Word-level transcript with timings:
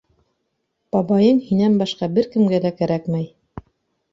Бабайың 0.95 1.41
һинән 1.49 1.77
башҡа 1.83 2.09
бер 2.17 2.31
кемгә 2.37 2.61
лә 2.65 2.73
кәрәкмәй! 2.81 3.29